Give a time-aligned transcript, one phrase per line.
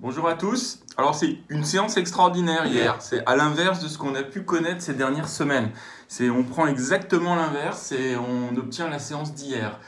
[0.00, 0.78] Bonjour à tous.
[0.96, 2.94] Alors c'est une séance extraordinaire hier.
[3.00, 5.70] C'est à l'inverse de ce qu'on a pu connaître ces dernières semaines.
[6.06, 9.80] C'est on prend exactement l'inverse et on obtient la séance d'hier.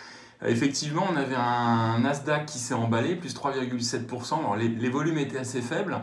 [0.44, 4.40] Effectivement, on avait un Nasdaq qui s'est emballé, plus 3,7%.
[4.40, 6.00] Alors les, volumes étaient assez faibles,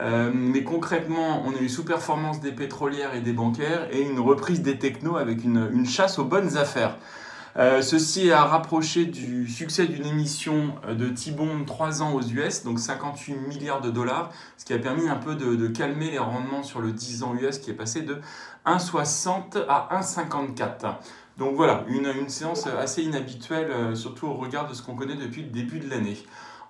[0.00, 4.62] euh, mais concrètement, on a eu sous-performance des pétrolières et des bancaires et une reprise
[4.62, 6.96] des technos avec une chasse aux bonnes affaires.
[7.58, 12.62] Euh, ceci a rapproché du succès d'une émission euh, de T-Bond 3 ans aux US,
[12.62, 16.62] donc 58 milliards de dollars, ce qui a permis un peu de, calmer les rendements
[16.62, 18.20] sur le 10 ans US qui est passé de
[18.64, 20.98] 1,60 à 1,54.
[21.36, 25.16] Donc voilà, une, une, séance assez inhabituelle, euh, surtout au regard de ce qu'on connaît
[25.16, 26.16] depuis le début de l'année.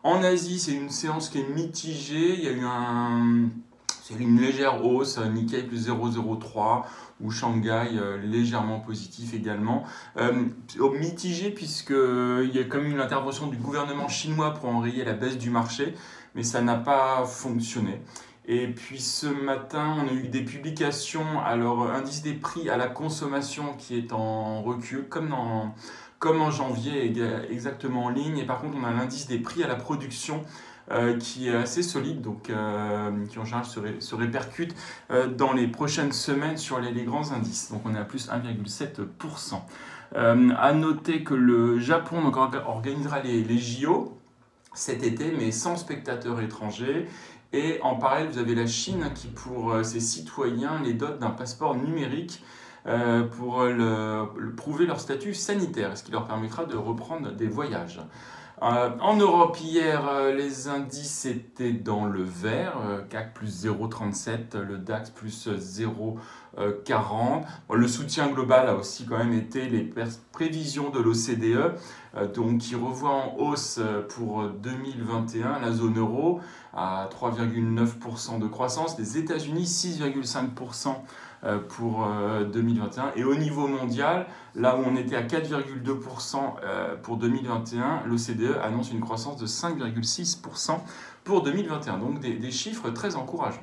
[0.05, 2.35] En Asie, c'est une séance qui est mitigée.
[2.35, 3.51] Il y a eu un,
[4.17, 6.85] une légère hausse, Nikkei plus 0,03
[7.21, 9.85] ou Shanghai euh, légèrement positif également.
[10.17, 10.45] Euh,
[10.99, 15.39] mitigé puisqu'il y a quand même eu l'intervention du gouvernement chinois pour enrayer la baisse
[15.39, 15.95] du marché,
[16.35, 18.01] mais ça n'a pas fonctionné.
[18.47, 22.87] Et puis ce matin, on a eu des publications, alors indice des prix à la
[22.87, 25.35] consommation qui est en recul, comme,
[26.19, 27.13] comme en janvier,
[27.51, 28.39] exactement en ligne.
[28.39, 30.45] Et par contre, on a l'indice des prix à la production euh,
[31.19, 34.75] qui est assez solide, donc euh, qui en général se, ré, se répercute
[35.11, 37.71] euh, dans les prochaines semaines sur les, grands indices.
[37.71, 39.61] Donc on est à plus 1,7%.
[40.17, 42.33] Euh, à noter que le Japon
[42.67, 44.19] organisera les, JO
[44.73, 47.07] cet été, mais sans spectateurs étrangers.
[47.53, 51.75] Et en parallèle, vous avez la Chine qui, pour ses citoyens, les dote d'un passeport
[51.75, 52.43] numérique
[52.87, 53.67] euh, pour
[54.57, 58.01] prouver leur statut sanitaire, ce qui leur permettra de reprendre des voyages.
[58.63, 62.77] Euh, en Europe, hier, euh, les indices étaient dans le vert.
[62.85, 66.19] Euh, CAC plus 0,37, le DAX plus 0,37.
[66.57, 67.45] Euh, 40.
[67.71, 69.93] Le soutien global a aussi quand même été les
[70.33, 71.75] prévisions de l'OCDE,
[72.17, 76.41] euh, donc qui revoit en hausse euh, pour 2021 la zone euro
[76.75, 80.95] à 3,9% de croissance, les États-Unis 6,5%
[81.69, 82.07] pour
[82.53, 83.13] 2021.
[83.15, 89.01] Et au niveau mondial, là où on était à 4,2% pour 2021, l'OCDE annonce une
[89.01, 90.79] croissance de 5,6%
[91.25, 91.99] pour 2021.
[91.99, 93.63] Donc des, des chiffres très encourageants.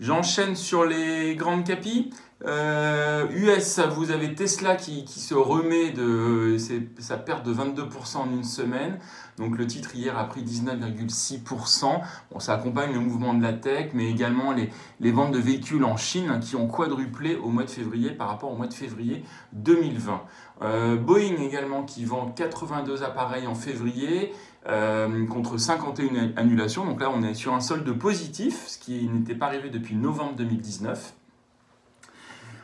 [0.00, 2.10] J'enchaîne sur les grandes capis.
[2.46, 6.56] Euh, US, vous avez Tesla qui, qui se remet de
[6.98, 8.98] sa perte de 22% en une semaine.
[9.38, 12.00] Donc le titre hier a pris 19,6%.
[12.30, 14.68] Bon, ça accompagne le mouvement de la tech, mais également les,
[15.00, 18.50] les ventes de véhicules en Chine qui ont quadruplé au mois de février par rapport
[18.50, 20.22] au mois de février 2020.
[20.62, 24.32] Euh, Boeing également qui vend 82 appareils en février
[24.66, 26.86] euh, contre 51 annulations.
[26.86, 30.36] Donc là, on est sur un solde positif, ce qui n'était pas arrivé depuis novembre
[30.36, 31.12] 2019.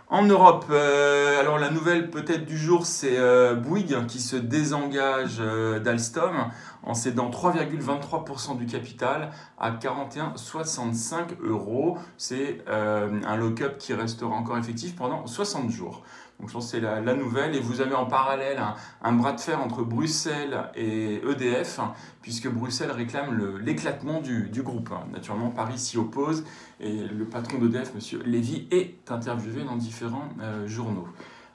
[0.09, 5.43] En Europe, euh, alors la nouvelle peut-être du jour, c'est euh, Bouygues qui se désengage
[5.84, 6.50] d'Alstom
[6.83, 11.99] en cédant 3,23% du capital à 41,65 euros.
[12.16, 16.03] C'est un lock-up qui restera encore effectif pendant 60 jours.
[16.41, 17.55] Donc je pense c'est la, nouvelle.
[17.55, 18.62] Et vous avez en parallèle
[19.03, 21.81] un, bras de fer entre Bruxelles et EDF,
[22.23, 24.91] puisque Bruxelles réclame l'éclatement du, groupe.
[25.12, 26.45] Naturellement, Paris s'y oppose
[26.81, 28.23] et le patron d'EDF, M.
[28.25, 31.09] Lévy, est interviewé dans différents euh, journaux.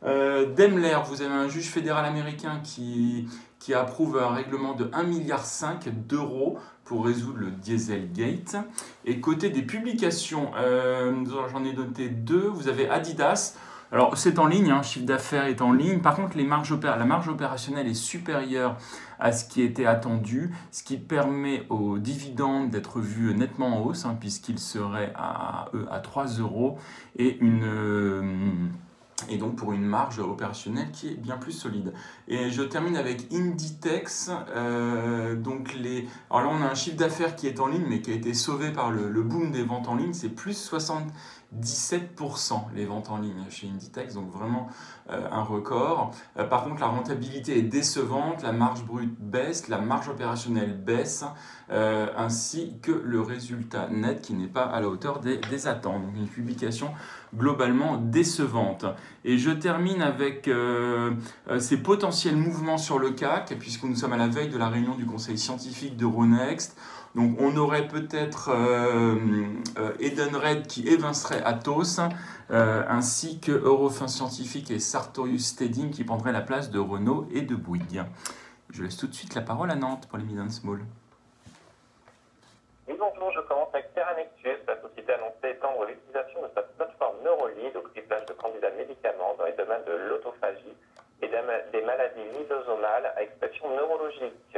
[0.03, 3.27] Euh, Daimler, vous avez un juge fédéral américain qui,
[3.59, 5.43] qui approuve un règlement de 1,5 milliard
[6.07, 8.57] d'euros pour résoudre le Dieselgate.
[9.05, 12.47] Et côté des publications, euh, j'en ai noté deux.
[12.47, 13.55] Vous avez Adidas.
[13.95, 15.99] Alors c'est en ligne, hein, chiffre d'affaires est en ligne.
[15.99, 18.75] Par contre, les marges la marge opérationnelle est supérieure
[19.19, 24.03] à ce qui était attendu, ce qui permet aux dividendes d'être vus nettement en hausse,
[24.03, 26.77] hein, puisqu'ils seraient à, à 3 euros
[27.17, 27.63] et une...
[27.63, 28.21] Euh,
[29.29, 31.93] et donc pour une marge opérationnelle qui est bien plus solide.
[32.27, 34.29] Et je termine avec Inditex.
[34.53, 36.07] Euh, donc les...
[36.29, 38.33] Alors là, on a un chiffre d'affaires qui est en ligne, mais qui a été
[38.33, 40.11] sauvé par le, le boom des ventes en ligne.
[40.13, 41.11] C'est plus 77%
[42.75, 44.67] les ventes en ligne chez Inditex, donc vraiment
[45.09, 46.11] euh, un record.
[46.37, 51.23] Euh, par contre, la rentabilité est décevante, la marge brute baisse, la marge opérationnelle baisse,
[51.69, 56.03] ainsi que le résultat net qui n'est pas à la hauteur des, des attentes.
[56.03, 56.91] Donc une publication
[57.35, 58.85] globalement décevante.
[59.23, 61.11] Et je termine avec euh,
[61.59, 64.95] ces potentiels mouvements sur le CAC, puisque nous sommes à la veille de la réunion
[64.95, 66.77] du conseil scientifique d'Euronext.
[67.15, 69.15] Donc on aurait peut-être euh,
[69.79, 71.41] euh, Edenred qui évincerait
[72.51, 77.41] euh, ainsi que Eurofin Scientifique et Sartorius Steading qui prendraient la place de Renault et
[77.41, 78.03] de Bouygues.
[78.69, 80.81] Je laisse tout de suite la parole à Nantes pour les mid small.
[82.89, 84.59] Oui, bonjour, je commence avec Terranexus.
[84.67, 88.71] La société a annoncé étendre l'utilisation de sa plateforme Neurolid au criblage de candidats
[89.77, 90.75] les de l'autophagie
[91.21, 94.57] et des maladies lysosomales à expression neurologique.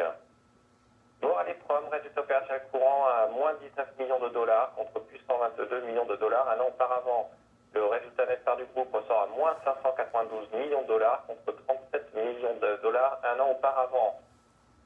[1.22, 5.82] Bon, allez, prom, résultat opérationnel courant à moins 19 millions de dollars contre plus 122
[5.82, 7.30] millions de dollars un an auparavant.
[7.74, 12.14] Le résultat net par du groupe ressort à moins 592 millions de dollars contre 37
[12.16, 14.20] millions de dollars un an auparavant.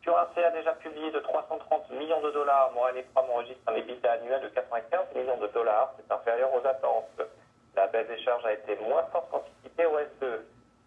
[0.03, 2.71] Currency a déjà publié de 330 millions de dollars.
[2.73, 5.93] Montréal Prime enregistre un EBITDA annuel de 95 millions de dollars.
[5.97, 7.21] C'est inférieur aux attentes.
[7.75, 10.41] La baisse des charges a été moins forte qu'anticipée au S2.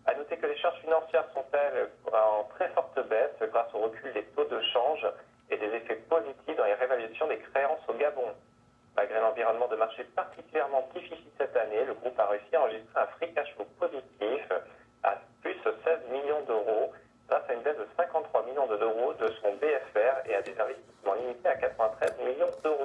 [0.07, 4.13] À noter que les charges financières sont elles en très forte baisse grâce au recul
[4.13, 5.07] des taux de change
[5.51, 8.35] et des effets positifs dans les révaluations des créances au Gabon.
[8.97, 13.07] Malgré l'environnement de marché particulièrement difficile cette année, le groupe a réussi à enregistrer un
[13.07, 14.53] free cash flow positif
[15.03, 15.75] à plus 16
[16.11, 16.93] millions d'euros
[17.29, 21.15] grâce à une baisse de 53 millions d'euros de son BFR et à des investissements
[21.15, 22.84] limités à 93 millions d'euros.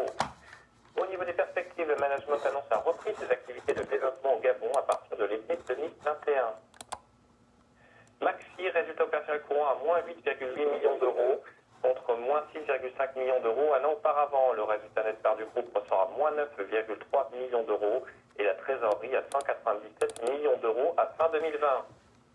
[16.40, 18.06] 109,3 millions d'euros
[18.38, 21.86] et la trésorerie à 197 millions d'euros à fin 2020.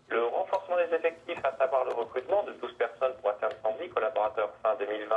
[0.09, 4.51] Le renforcement des effectifs, à savoir le recrutement de 12 personnes pour atteindre 110 collaborateurs
[4.61, 5.15] fin 2020,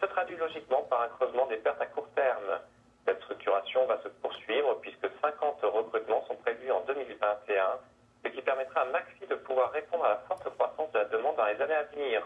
[0.00, 2.60] se traduit logiquement par un creusement des pertes à court terme.
[3.06, 7.78] Cette structuration va se poursuivre puisque 50 recrutements sont prévus en 2021,
[8.24, 11.36] ce qui permettra à Maxi de pouvoir répondre à la forte croissance de la demande
[11.36, 12.22] dans les années à venir.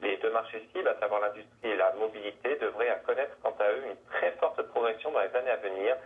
[0.00, 3.36] Les deux marchés cibles, à savoir l'industrie et la mobilité, devraient connaître
[5.12, 5.96] dans les années à venir,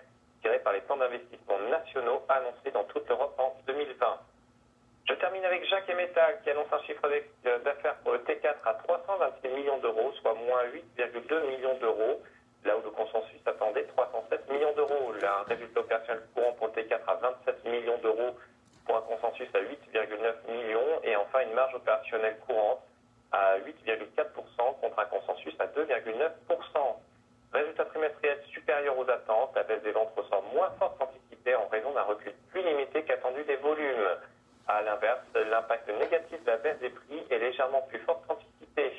[0.43, 4.19] tirée par les plans d'investissement nationaux annoncés dans toute l'Europe en 2020.
[5.09, 7.09] Je termine avec Jacques et Metal qui annonce un chiffre
[7.65, 10.65] d'affaires pour le T4 à 326 millions d'euros, soit moins
[10.99, 12.21] 8,2 millions d'euros,
[12.65, 15.13] là où le consensus attendait 307 millions d'euros.
[15.23, 18.37] Un résultat opérationnel courant pour le T4 à 27 millions d'euros
[18.85, 22.81] pour un consensus à 8,9 millions et enfin une marge opérationnelle courante
[23.31, 26.97] à 8,4% contre un consensus à 2,9%.
[27.57, 31.91] Résultat trimestriel supérieur aux attentes, la baisse des ventes ressort moins forte qu'anticipée en raison
[31.93, 34.11] d'un recul plus limité qu'attendu des volumes.
[34.69, 38.93] À l'inverse, l'impact négatif de la baisse des prix est légèrement plus fort qu'anticipé.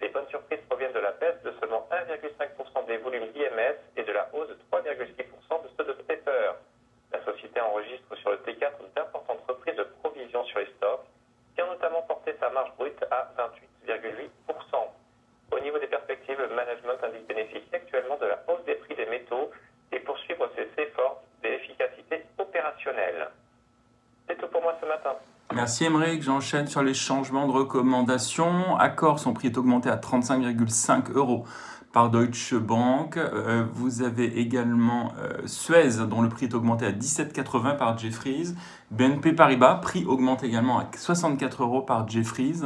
[0.00, 4.12] Les bonnes surprises proviennent de la baisse de seulement 1,5% des volumes d'IMS et de
[4.12, 6.52] la hausse de 3,6% de ceux de Stepper.
[7.12, 11.06] La société enregistre sur le T4 d'importantes reprises de provisions sur les stocks
[11.56, 14.30] qui ont notamment porté sa marge brute à 28,8%.
[15.50, 16.40] Au niveau des perspectives,
[16.90, 19.50] management indique bénéficier actuellement de la hausse des prix des métaux
[19.92, 23.28] et poursuivre ses efforts d'efficacité opérationnelle.
[24.28, 25.14] C'est tout pour moi ce matin.
[25.52, 28.76] Merci Emmerich, j'enchaîne sur les changements de recommandations.
[28.76, 31.44] Accor, son prix est augmenté à 35,5 euros
[31.92, 33.16] par Deutsche Bank.
[33.16, 38.54] Euh, vous avez également euh, Suez, dont le prix est augmenté à 17,80 par Jeffries.
[38.92, 42.62] BNP Paribas, prix augmente également à 64 euros par Jeffries.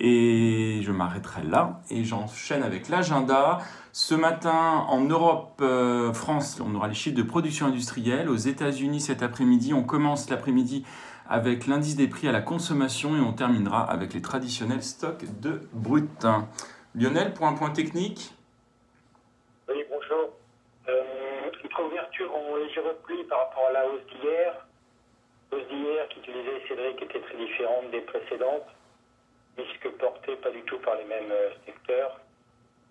[0.00, 3.58] Et je m'arrêterai là et j'enchaîne avec l'agenda.
[3.92, 8.28] Ce matin, en Europe, euh, France, on aura les chiffres de production industrielle.
[8.28, 10.84] Aux États-Unis, cet après-midi, on commence l'après-midi
[11.28, 15.68] avec l'indice des prix à la consommation et on terminera avec les traditionnels stocks de
[15.72, 16.26] brut.
[16.94, 18.32] Lionel, pour un point technique
[19.68, 20.30] Oui, bonjour.
[20.88, 21.02] Euh,
[21.84, 24.66] ouverture en léger repli par rapport à la hausse d'hier.
[25.52, 28.66] Hausse d'hier qui utilisait Cédric était très différente des précédentes
[29.58, 32.20] puisque portée pas du tout par les mêmes euh, secteurs.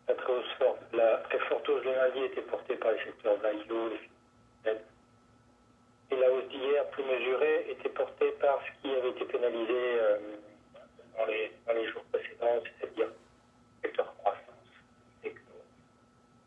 [0.08, 3.92] La très, forte, la très forte hausse de lundi était portée par les secteurs value,
[4.66, 4.74] les
[6.09, 10.18] et la hausse d'hier, plus mesurée, était portée par ce qui avait été pénalisé euh,
[11.18, 14.45] dans, les, dans, les, jours précédents, c'est-à-dire le secteur croissance,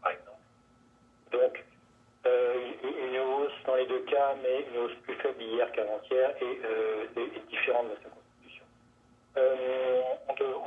[0.01, 0.39] par exemple.
[1.33, 1.65] Donc,
[2.27, 6.61] euh, une hausse dans les deux cas, mais une hausse plus faible hier qu'avant-hier et,
[6.65, 8.65] euh, et, différente de sa constitution.
[9.37, 10.03] Euh,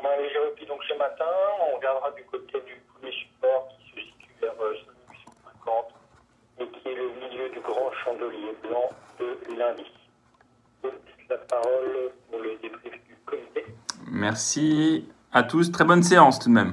[0.04, 1.26] on, a léger repli donc ce matin,
[1.72, 5.86] on regardera du côté du premier support qui se situe vers 5850
[6.60, 9.86] et qui est le milieu du grand chandelier blanc de lundi.
[11.30, 13.66] La parole pour le débrief du comité.
[14.12, 15.72] Merci à tous.
[15.72, 16.72] Très bonne séance tout de même.